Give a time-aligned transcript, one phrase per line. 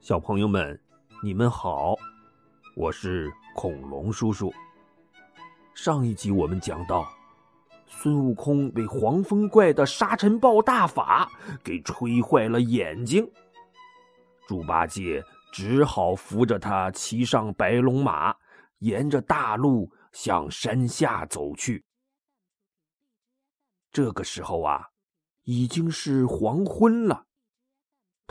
[0.00, 0.80] 小朋友们，
[1.22, 1.94] 你们好，
[2.74, 4.50] 我是恐龙叔叔。
[5.74, 7.06] 上一集我们讲到，
[7.86, 11.30] 孙悟空被黄风怪的沙尘暴大法
[11.62, 13.30] 给吹坏了眼睛，
[14.48, 15.22] 猪八戒
[15.52, 18.34] 只好扶着他骑上白龙马，
[18.78, 21.84] 沿着大路向山下走去。
[23.92, 24.82] 这个时候啊，
[25.42, 27.26] 已经是黄昏了。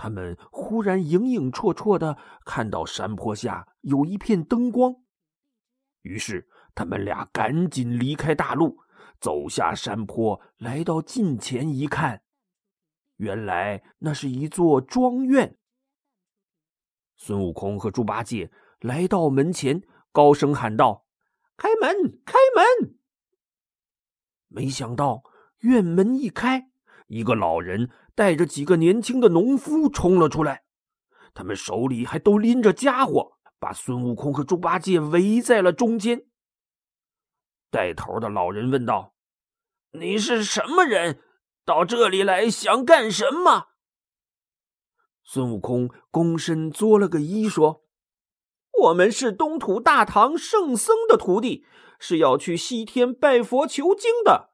[0.02, 4.96] 他们忽然影影绰绰的看到山坡下有一片灯光，
[6.04, 8.78] 于是他们俩赶紧离开大路，
[9.20, 12.22] 走下山坡，来到近前一看，
[13.18, 15.58] 原来那是一座庄院。
[17.18, 21.06] 孙悟空和猪八戒来到门前，高声喊道
[21.60, 22.96] ：“开门，开门！”
[24.48, 25.24] 没想到
[25.58, 26.70] 院门一开，
[27.08, 27.90] 一个老人。
[28.20, 30.66] 带着几个年轻的农夫冲了出来，
[31.34, 36.26] 他们手里还都拎着家伙，把孙悟空和猪八戒围在了中间。
[37.72, 39.16] 带头的老人问道
[39.98, 41.22] ：“你是什么人？
[41.64, 43.68] 到这里来想干什么？”
[45.24, 47.86] 孙悟空躬身作了个揖，说
[48.84, 51.66] ：“我们是东土大唐圣僧的徒弟，
[51.98, 54.50] 是要去西天拜佛求经的。”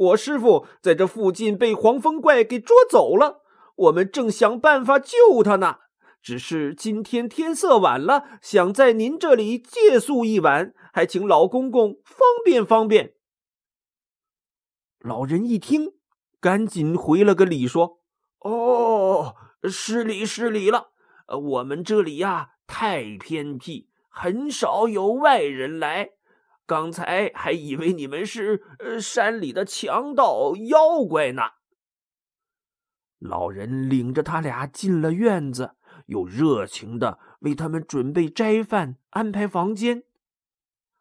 [0.00, 3.42] 我师傅在这附近被黄风怪给捉走了，
[3.76, 5.76] 我们正想办法救他呢。
[6.22, 13.14] 只是今天天色晚了，想在您这里借宿一晚，还请老公公方便方便。
[15.00, 15.92] 老人一听，
[16.40, 18.00] 赶紧回了个礼，说
[18.40, 19.34] ：“哦，
[19.64, 20.92] 失礼失礼了。
[21.28, 26.12] 我们这里呀太偏僻，很少有外人来。”
[26.70, 31.42] 刚才还以为你们是呃山里的强盗妖怪呢。
[33.18, 35.74] 老人领着他俩进了院子，
[36.06, 40.04] 又热情的为他们准备斋饭，安排房间。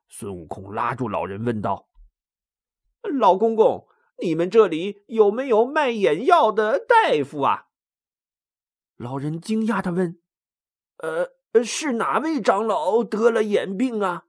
[0.08, 1.88] 孙悟空拉住老人问道
[3.20, 3.88] ：“老公公，
[4.24, 7.68] 你们这里有没有卖眼药的大夫啊？”
[8.98, 10.20] 老人惊讶的问
[10.98, 14.26] ：“呃，是哪位长老得了眼病啊？”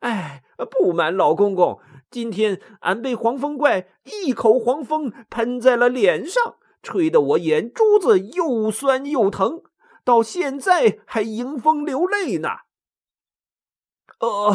[0.00, 1.78] 哎，不瞒老公公，
[2.10, 9.62] 今天俺被黄风怪一口黄风喷在了脸上，吹得我眼珠子又酸又疼，
[10.04, 12.48] 到现在还迎风流泪呢。
[14.20, 14.54] 呃，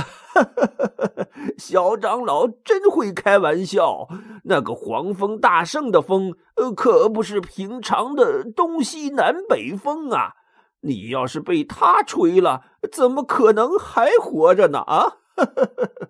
[1.57, 4.07] 小长老真会开玩笑，
[4.43, 10.33] 那个黄风大圣的风，呃，可不是平常的东西南北风啊！
[10.81, 14.79] 你要是被他吹了，怎么可能还活着呢？
[14.79, 15.17] 啊！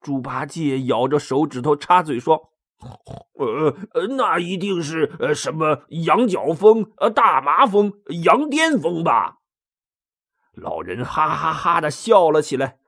[0.00, 2.50] 猪八戒咬着手指头插嘴说
[3.38, 7.92] ：“呃，那一定是什么羊角风、呃大麻风、
[8.24, 9.38] 羊癫疯吧？”
[10.54, 12.78] 老人哈哈哈的笑了起来。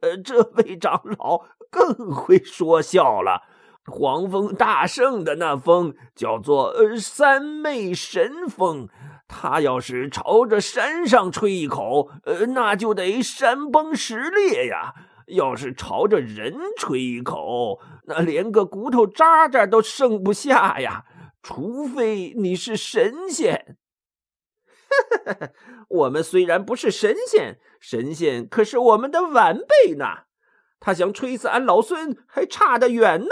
[0.00, 3.42] 呃，这位长老更会说笑了。
[3.86, 8.88] 黄风大圣的那风叫做三昧神风。
[9.28, 14.94] 他要是朝着山上吹一口，呃，那就得山崩石裂呀；
[15.26, 21.04] 要是朝着人吹一口，那连个骨头渣渣都剩不下呀。
[21.42, 23.76] 除非你是神仙。
[25.88, 30.06] 我们虽然不是神仙，神仙可是我们的晚辈呢。
[30.80, 33.28] 他想吹死俺老孙，还差得远呢。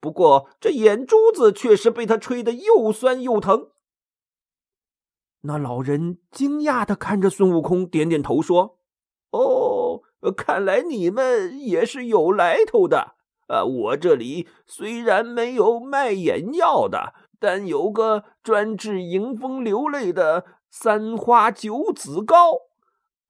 [0.00, 3.70] 不过这眼珠子确实被他吹得又酸又疼。
[5.46, 8.78] 那老人惊讶的看着孙悟空，点点头说
[9.30, 10.00] ：“哦，
[10.34, 13.14] 看来你们也是有来头的。
[13.48, 22.36] 啊，我这里虽然没有卖眼药的，但有个专治迎风流泪的三花九子膏。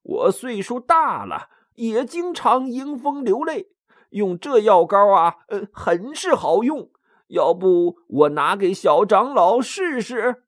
[0.02, 3.70] 我岁数大了，也经常迎风流泪，
[4.10, 6.90] 用这药膏啊，呃，很是好用。
[7.26, 10.43] 要不我拿给小长老试试？”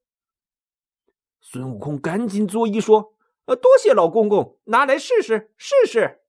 [1.49, 3.15] 孙悟空赶紧作揖说
[3.47, 6.23] ：“呃，多谢老公公，拿来试试试试。”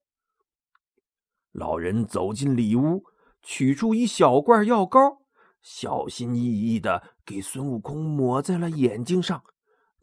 [1.50, 3.02] 老人走进里屋，
[3.42, 5.22] 取出一小罐药膏，
[5.60, 9.42] 小心翼翼的给孙悟空抹在了眼睛上，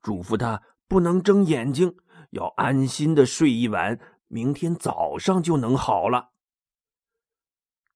[0.02, 1.96] 嘱咐他不能睁眼睛，
[2.32, 3.98] 要安心的睡一晚，
[4.28, 6.32] 明天早上就能好了。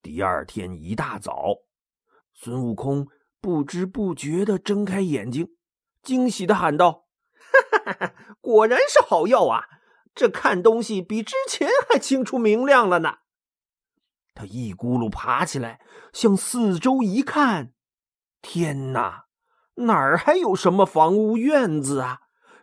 [0.01, 1.57] 第二天一大早，
[2.31, 3.06] 孙悟空
[3.42, 5.50] 不知不觉的睁开眼睛，
[6.01, 7.07] 惊喜的喊道。
[8.41, 9.65] 果然是好药啊！
[10.15, 13.19] 这看东西比之前还清楚明亮了呢。
[14.33, 15.79] 他一咕噜爬起来，
[16.13, 17.73] 向四周一看，
[18.41, 19.25] 天哪，
[19.75, 22.19] 哪儿还有什么房屋院子啊？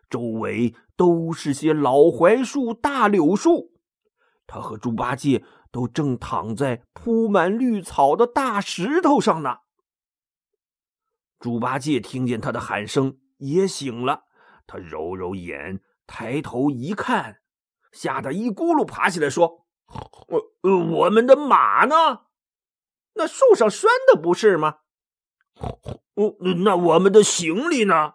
[0.08, 3.72] 周围都是些老槐树、大柳树。
[4.46, 5.42] 他和猪八戒
[5.72, 9.58] 都正躺在铺满绿草的大石头上呢。
[11.38, 14.25] 猪八戒听见他的喊声，也醒了。
[14.66, 17.40] 他揉揉眼，抬头一看，
[17.92, 19.66] 吓得一咕噜爬起来，说
[20.62, 21.02] ：“我……
[21.02, 22.22] 我们的马呢？
[23.14, 24.78] 那树上拴的不是吗？
[26.14, 28.14] 哦，那我们的行李呢？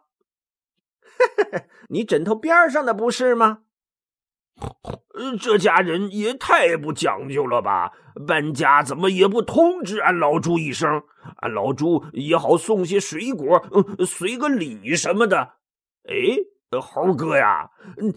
[1.89, 3.63] 你枕头边上的不是吗？”
[5.39, 7.91] 这家人也太不讲究了吧！
[8.27, 11.03] 搬家怎么也不通知俺老猪一声，
[11.37, 15.55] 俺老猪也好送些水果，嗯，随个礼什么的。
[16.07, 17.69] 哎，猴哥呀，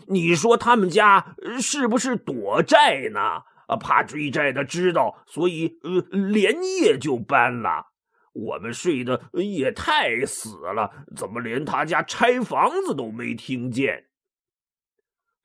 [0.09, 3.21] 你说他们家是不是躲债呢？
[3.67, 7.87] 啊，怕追债的知道，所以呃，连夜就搬了。
[8.33, 14.07] 我们睡的也太死了，怎么连他家拆房子都没听见？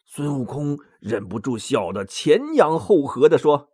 [0.06, 3.70] 孙悟空忍不住笑得前仰后合的说：“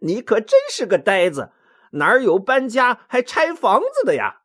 [0.00, 1.50] 你可真是个呆子，
[1.92, 4.42] 哪有搬家还拆房子的呀？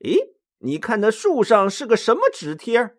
[0.00, 0.33] 咦，
[0.64, 2.96] 你看那树上是个什么纸贴？”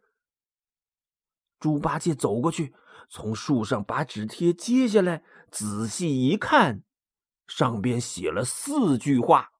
[1.59, 2.73] 猪八戒走过去，
[3.09, 6.83] 从树上把纸贴揭下来，仔细一看，
[7.47, 9.51] 上边写了四句话：“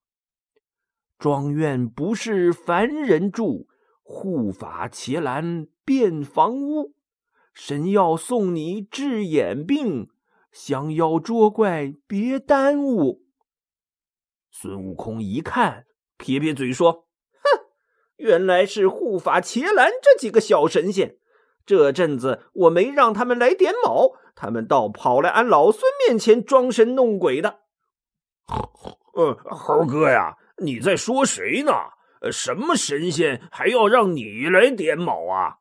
[1.18, 3.68] 庄院不是凡人住，
[4.04, 6.94] 护法伽蓝变房屋。”
[7.56, 10.10] 神药送你治眼病，
[10.52, 13.24] 降妖捉怪别耽误。
[14.52, 15.88] 孙悟空一看，
[16.18, 17.05] 撇撇嘴说：“，
[18.18, 21.18] 原来是护法伽蓝这几个小神仙。
[21.66, 27.60] 这阵子我没让他们来点卯，他们倒跑来俺老孙面前装神弄鬼的。”
[29.16, 31.72] 呃，猴哥呀，你在说谁呢？
[32.32, 35.58] 什么神仙还要让你来点卯啊？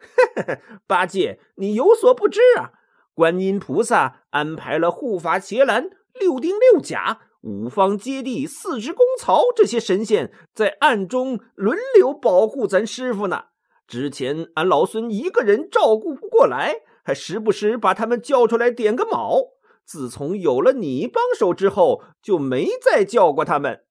[0.86, 2.72] 八戒，你有所不知啊！
[3.14, 13.44] 观音菩萨安排了护法伽蓝、六丁六甲、五方揭谛、四只公曹这些神仙在暗中轮流保护咱师傅呢。
[13.86, 19.54] 之前俺老孙一个人照顾不过来，还时不时把他们叫出来点个卯。
[19.84, 23.84] 自从有了你帮手之后，就没再叫过他们。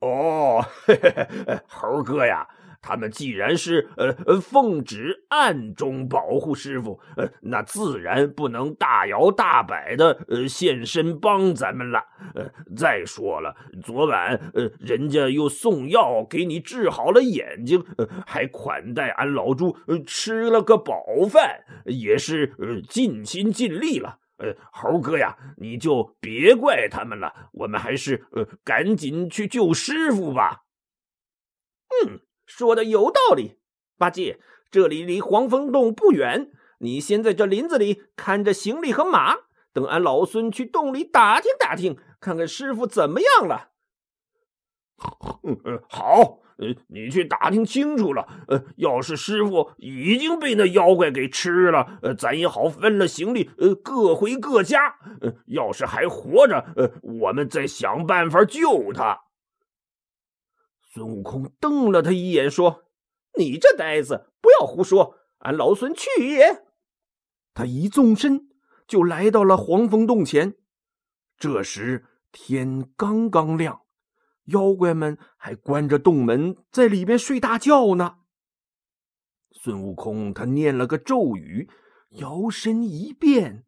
[0.00, 1.10] 哦，嘿嘿
[1.46, 2.46] 嘿，猴哥呀！
[2.80, 12.02] 他们既然是呃奉旨暗中保护师傅，呃，那自然不能大摇大摆的呃现身帮咱们了。
[12.34, 19.76] 呃，再说了，昨晚呃人家又送药给你治好了眼睛，呃，还款待俺老猪
[20.06, 24.18] 吃了个饱饭，也是呃尽心尽力了。
[24.38, 30.62] 呃，猴哥呀，你就别怪他们了，我们还是呃赶紧去救师傅吧。
[32.06, 32.20] 嗯。
[32.48, 33.58] 说的有道理，
[33.98, 34.40] 八戒，
[34.70, 39.36] 这里离黄风洞不远，你先在这林子里看着行李和马，
[39.74, 43.68] 等俺老孙去洞里打听打听，看看师傅怎么样了。
[45.88, 54.96] 好，呃，你去打听清楚了，呃，要是师傅已经被那妖怪给吃了，呃，咱也好分了行李，呃，各回各家。
[55.20, 59.27] 呃，要是还活着，呃，我们再想办法救他。
[60.98, 62.82] 孙悟空瞪了他一眼，说
[63.38, 65.14] ：“你这呆子，不要胡说！
[65.38, 66.64] 俺老孙去也。”
[67.54, 68.48] 他一纵身
[68.88, 70.56] 就来到了黄风洞前。
[71.36, 73.82] 这时天刚刚亮，
[74.46, 78.16] 妖怪们还关着洞门，在里边睡大觉呢。
[79.52, 81.70] 孙悟空他念了个咒语，
[82.10, 83.64] 摇身一变，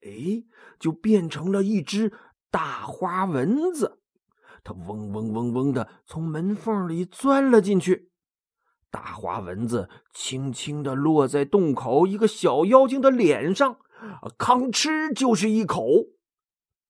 [0.00, 0.44] 哎，
[0.78, 2.10] 就变成了一只
[2.50, 3.99] 大花蚊子。
[4.62, 8.10] 他嗡嗡嗡嗡的从门缝里钻了进去，
[8.90, 13.78] 大花蚊子轻轻的落在洞口一个小妖精的脸上，
[14.38, 15.86] 吭哧就是一口。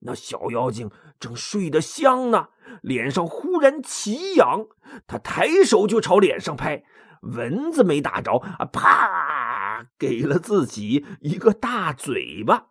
[0.01, 2.49] 那小妖精正睡得香呢，
[2.81, 4.67] 脸上忽然奇痒，
[5.07, 6.83] 他抬手就朝脸上拍，
[7.21, 12.69] 蚊子没打着，啊，啪，给了自己一个大嘴巴。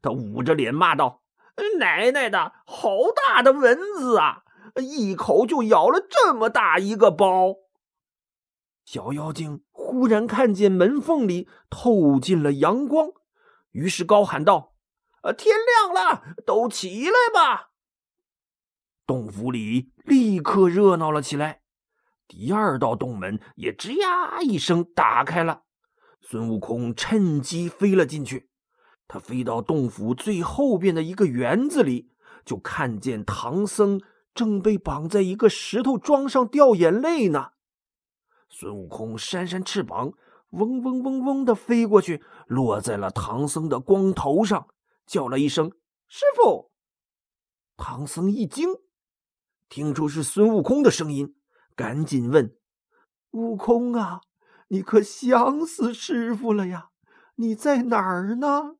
[0.00, 1.22] 他捂着脸骂道。
[1.78, 4.42] 奶奶的，好大的蚊子啊！
[4.76, 7.54] 一口就咬了这么大一个包。
[8.84, 13.08] 小妖精忽然看见门缝里透进了阳光，
[13.70, 14.74] 于是高喊道
[15.22, 17.70] ：“呃，天亮了，都起来吧！”
[19.06, 21.62] 洞府里立刻热闹了起来。
[22.28, 25.62] 第二道洞门也吱呀一声打开了，
[26.20, 28.50] 孙悟空趁机飞了进去。
[29.08, 32.10] 他飞到洞府最后边的一个园子里，
[32.44, 34.00] 就看见唐僧
[34.34, 37.50] 正被绑在一个石头桩上掉眼泪呢。
[38.48, 40.12] 孙悟空扇扇翅膀，
[40.50, 44.68] 嗡嗡嗡嗡的飞过去，落在了唐僧的光头上，
[45.06, 45.70] 叫了一声
[46.08, 46.70] ：“师傅！”
[47.76, 48.70] 唐僧一惊，
[49.68, 51.36] 听出是孙悟空的声音，
[51.74, 52.56] 赶紧问
[53.32, 54.20] ：“悟空啊，
[54.68, 56.90] 你可想死师傅了呀？
[57.34, 58.75] 你在哪儿呢？”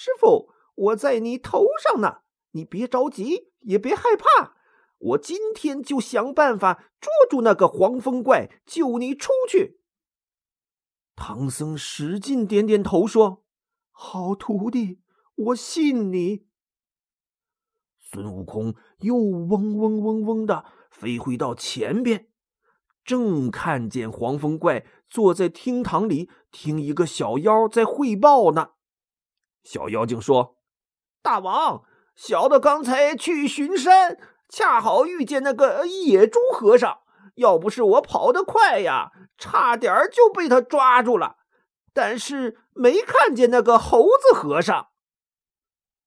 [0.00, 2.18] 师傅，我在你头上呢，
[2.52, 4.54] 你别着急，也别害怕。
[4.98, 9.80] 我今天就想办法捉住那个黄风怪，救你出去。
[11.16, 13.42] 唐僧使劲点点头，说
[13.90, 15.00] ：“好徒弟，
[15.34, 16.46] 我信你。”
[17.98, 22.28] 孙悟空又嗡嗡嗡嗡的飞回到前边，
[23.04, 28.74] 正看见黄风怪坐在厅堂里听一个小妖在汇报呢。
[29.70, 30.56] 小妖精说
[31.20, 31.82] ：“大王，
[32.16, 34.16] 小的刚才去巡山。”
[34.48, 37.00] 恰好遇见那个野猪和尚，
[37.34, 41.36] 要不是我跑得快呀，差点就被他抓住了。
[41.92, 44.88] 但是没看见那个猴子和尚。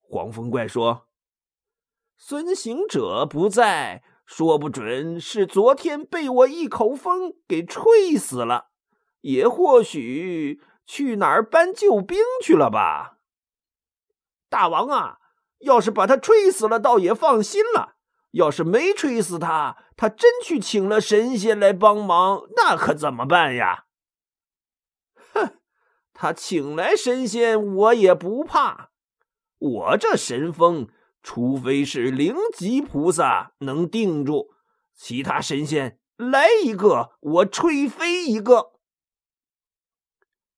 [0.02, 1.06] 黄风怪说
[2.18, 8.70] ：“孙行者不在，说不准是昨天被我一口风给吹死了，
[9.20, 13.18] 也或许去哪儿搬救兵去了吧。”
[14.52, 15.20] 大王啊，
[15.60, 17.96] 要是把他吹死了，倒也放心了。
[18.32, 23.86] 要是没吹死他，他真去请了神仙来帮忙，那可怎么办呀？
[25.34, 25.60] 哼，
[26.14, 28.92] 他请来神仙，我也不怕。
[29.58, 30.90] 我这神风，
[31.24, 34.50] 除非是灵吉菩萨能定住，
[34.94, 38.74] 其他神仙来一个，我吹飞一个。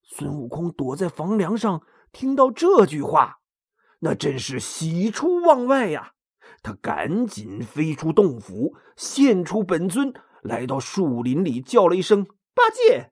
[0.02, 3.40] 孙悟空躲在房梁上，听到这句话，
[4.03, 6.12] 那真是喜出望外呀。
[6.62, 13.12] 他赶紧飞出洞府，现出本尊，来到树林里，叫了一声“八戒”。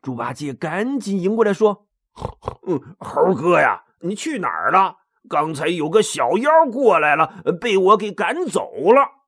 [0.00, 1.86] 猪八戒赶紧迎过来，说
[2.66, 4.98] ：“嗯，猴哥呀，你去哪儿了？
[5.28, 9.26] 刚才有个小妖过来了，被我给赶走了。”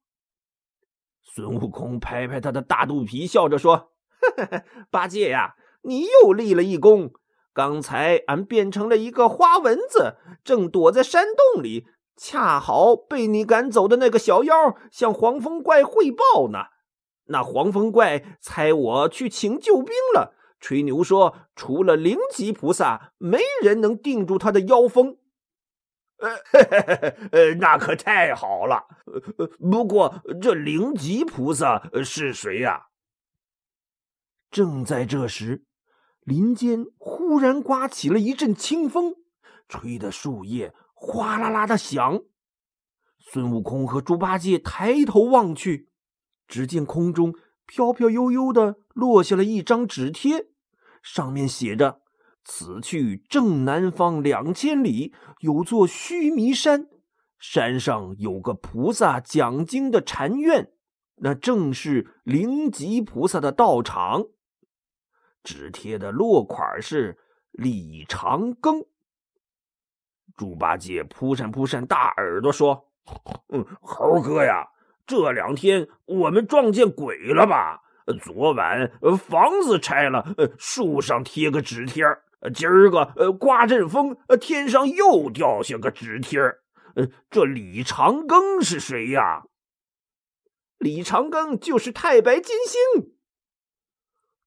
[1.22, 3.92] 孙悟空拍拍他的大肚皮，笑着说
[4.90, 7.12] ：“八戒呀，你又立了一功。
[7.54, 16.66] 刚才俺变成了一个花蚊子，正躲在山洞里。”恰好被你赶走的那个小妖向黄风怪汇报呢。
[17.24, 25.16] 那黄风怪猜我去请救兵了，吹牛说除了灵吉菩萨，没人能定住他的妖风。
[26.18, 28.84] 呃， 那可太好了。
[29.58, 32.86] 不过这灵吉菩萨是谁呀？
[34.52, 35.64] 正在这时，
[36.24, 39.14] 林间忽然刮起了一阵清风，
[39.68, 40.74] 吹得树叶。
[40.96, 42.22] 哗啦啦的响，
[43.18, 45.90] 孙悟空和猪八戒抬头望去，
[46.48, 47.34] 只见空中
[47.66, 50.46] 飘飘悠悠的落下了一张纸贴，
[51.02, 52.00] 上面写着
[52.42, 56.88] ：“此去正南方两千里，有座须弥山，
[57.38, 60.72] 山上有个菩萨讲经的禅院，
[61.16, 64.24] 那正是灵吉菩萨的道场。”
[65.44, 67.16] 纸贴的落款是
[67.52, 68.84] 李长庚。
[70.36, 72.90] 猪八戒扑扇扑扇大耳朵，说
[73.52, 74.66] ：“嗯，猴哥呀，
[75.06, 77.82] 这两天我们撞见鬼了吧？
[78.20, 82.04] 昨晚房子拆了，树上贴个纸贴
[82.52, 86.40] 今儿个刮阵风，天上又掉下个纸贴
[87.30, 89.44] 这李长庚是谁呀？
[90.78, 93.12] 李长庚就是太白金星。”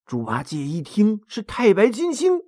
[0.08, 2.42] 猪八戒一听是太白金星。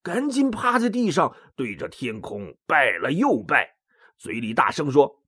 [0.00, 3.76] 赶紧趴在地上，对着天空拜了又拜，
[4.16, 5.20] 嘴里大声说：“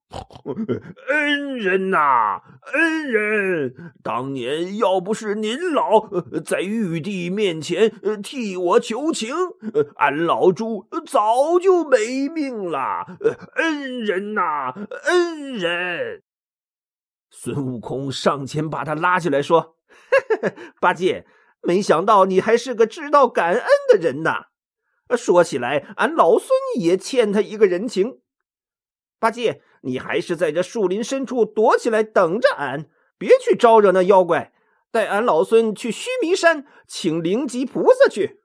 [1.09, 2.41] 恩人呐，
[2.73, 3.75] 恩人！
[4.03, 6.09] 当年要不是您老
[6.45, 9.35] 在玉帝面前替我求情，
[9.97, 13.05] 俺老猪早就没命了。
[13.57, 14.73] 恩人呐，
[15.05, 16.23] 恩人！”
[17.29, 19.77] 孙悟空上前把他拉起来，说
[20.81, 21.27] ：“八戒，
[21.63, 24.47] 没想到你还是个知道感恩的人呐！”
[25.17, 28.21] 说起来，俺老孙也欠他一个人情。
[29.19, 32.89] 八戒，你还是在这树林深处躲起来等着俺，
[33.19, 34.53] 别去招惹那妖怪。
[34.93, 38.41] 带俺老孙去须弥山请灵吉菩萨去。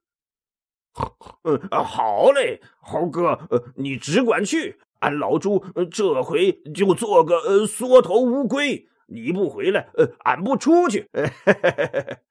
[1.44, 8.88] 嗯，好嘞，猴哥，你只管去，俺老猪这回就做个缩头乌龟。
[9.08, 9.88] 你不回来，
[10.24, 11.08] 俺不出去。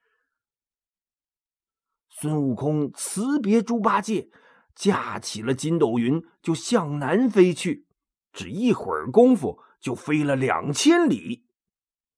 [2.25, 4.31] 孙悟空辞别猪八戒，
[4.75, 7.87] 架起了筋斗云，就向南飞去。
[8.33, 11.45] 只一会儿功夫，就飞了两千里。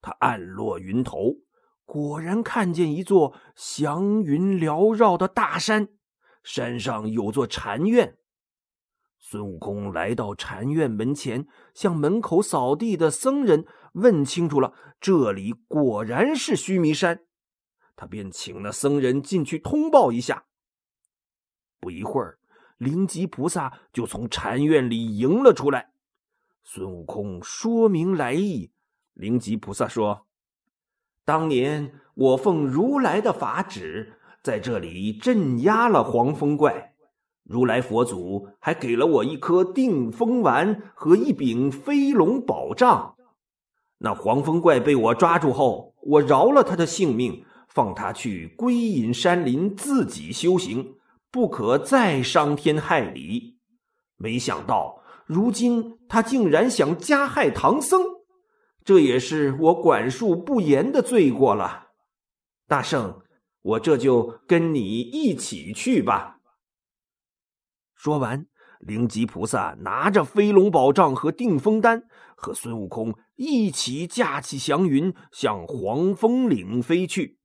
[0.00, 1.38] 他暗落云头，
[1.84, 5.88] 果然看见一座祥云缭绕的大山，
[6.44, 8.16] 山上有座禅院。
[9.18, 17.22] 孙悟空来到禅院门前，向门口扫地的僧人问清楚了，这里果然是须弥山。
[17.96, 20.44] 他便请那僧人进去通报一下。
[21.80, 22.38] 不一会儿，
[22.76, 25.92] 灵吉菩萨就从禅院里迎了出来。
[26.62, 28.70] 孙悟空说明来意，
[29.14, 30.26] 灵吉菩萨说
[31.24, 36.92] ：“当年我奉如来的法旨，在这里镇压了黄风怪。
[37.44, 43.16] 如来佛祖还给了我一颗定风丸和一柄飞龙宝杖。
[43.98, 47.44] 那黄风怪被我抓住后，我饶了他的性命。”
[47.76, 50.96] 放他去归隐山林，自己修行，
[51.30, 53.58] 不可再伤天害理。
[54.16, 58.00] 没想到，如今他竟然想加害唐僧，
[58.82, 61.88] 这也是我管束不严的罪过了。
[62.66, 63.20] 大圣，
[63.60, 66.38] 我这就跟你一起去吧。
[67.94, 68.46] 说完，
[68.80, 72.04] 灵吉菩萨拿着飞龙宝杖和定风丹，
[72.38, 77.36] 和孙悟空一起驾起祥云，向黄风岭飞去。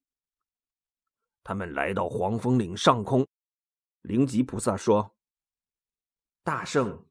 [1.43, 3.27] 他们来到黄风岭上空，
[4.01, 5.15] 灵吉菩萨说
[6.43, 7.05] ：“大圣，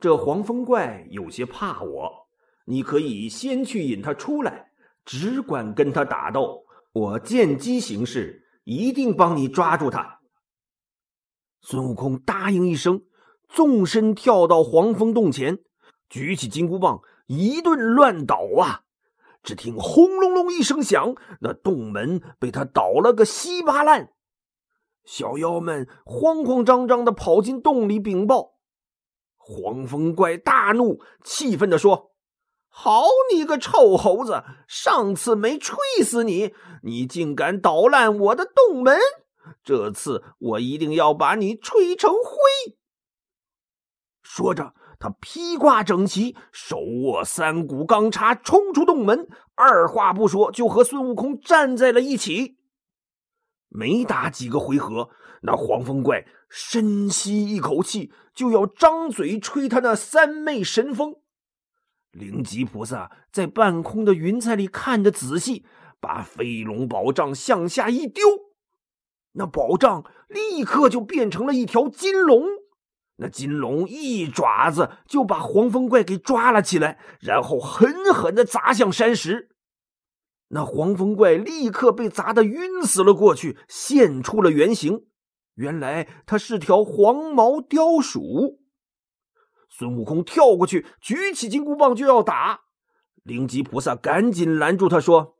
[0.00, 2.28] 这黄风怪有些怕我，
[2.64, 4.70] 你可以先去引他出来，
[5.04, 10.20] 只管跟他打斗，我见机行事，一定帮你抓住他。”
[11.60, 13.02] 孙悟空答应一声，
[13.48, 15.58] 纵身跳到黄风洞前，
[16.08, 18.83] 举起金箍棒，一顿乱捣啊！
[19.44, 24.10] 只听轰隆隆一声响，那洞门被他捣了个稀巴烂。
[25.04, 28.54] 小妖们慌慌张张的跑进洞里禀报。
[29.36, 32.12] 黄风怪大怒，气愤的说
[32.68, 34.42] ：“好你个臭猴子！
[34.66, 38.98] 上次没吹死你，你竟敢捣烂我的洞门！
[39.62, 42.78] 这次我一定要把你吹成灰！”
[44.24, 44.72] 说着。
[45.04, 52.56] 他披挂整齐，手握三股钢叉，冲出洞门，二话不说就和孙悟空站在了一起。
[53.68, 55.10] 没打几个回合，
[55.42, 61.16] 那黄风怪深吸一口气，就要张嘴吹他那三昧神风。
[62.10, 65.66] 灵吉菩萨在半空的云彩里看得仔细，
[66.00, 68.24] 把飞龙宝杖向下一丢，
[69.32, 72.63] 那宝杖立刻就变成了一条金龙。
[73.16, 79.50] 那金龙一爪子就把黄风怪给抓了起来，然后狠狠的砸向山石。
[80.48, 85.06] 那黄风怪立刻被砸得晕死了过去，现出了原形。
[85.54, 88.60] 原来他是条黄毛雕鼠。
[89.68, 92.62] 孙悟空跳过去，举起金箍棒就要打。
[93.22, 95.38] 灵吉菩萨赶紧拦住他说：“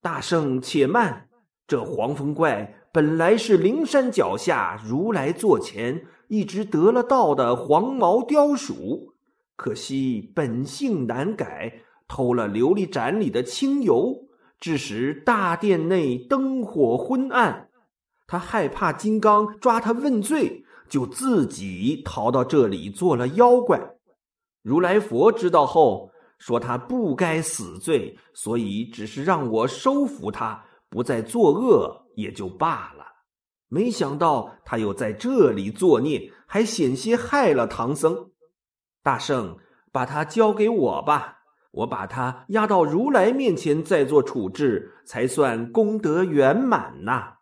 [0.00, 1.28] 大圣且慢，
[1.66, 9.14] 这黄风怪本来是灵山脚下如来座前。”一只得了道的黄毛雕鼠，
[9.56, 14.28] 可惜本性难改，偷了琉璃盏里的清油，
[14.60, 17.68] 致使大殿内灯火昏暗。
[18.28, 23.96] 他害怕金刚抓他问罪，就自己逃到这里做了妖怪。
[24.62, 33.04] 如来佛知道后，说他不该死罪，所以只是让我收服他，不再作恶，也就罢了。
[33.70, 38.32] 没想到他又在这里作孽，还险些害了唐僧。
[39.00, 39.56] 大圣，
[39.92, 41.38] 把他交给我吧，
[41.70, 47.36] 我把他押到如来面前再做处置，才算功德圆满呐。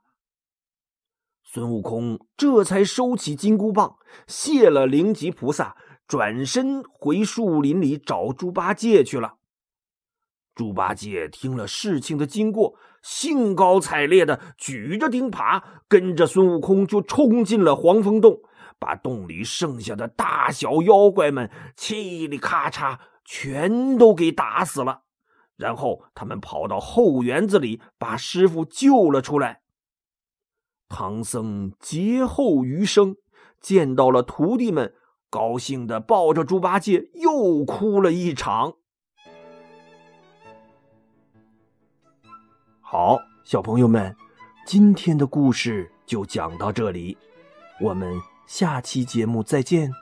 [1.43, 5.75] 孙悟空这才收起金箍棒，谢了灵吉菩萨，
[6.07, 9.37] 转身回树林里找猪八戒去了。
[10.55, 18.41] 猪八戒听了事情的经过，兴高采烈的举着钉耙，跟着孙悟空就冲进了黄风洞，
[18.79, 25.03] 把洞里剩下的大小妖怪们嘁里咔嚓全都给打死了。
[25.57, 29.63] 然后他们跑到后园子里，把师傅救了出来。
[30.89, 33.17] 唐僧劫后余生，
[33.61, 34.95] 见到了徒弟们，
[35.29, 38.75] 高兴的抱着猪八戒又哭了一场。
[42.91, 44.17] 好，小朋友们，
[44.65, 47.19] 今天的故事就讲到这里，
[47.83, 49.93] 我们下期节目再见。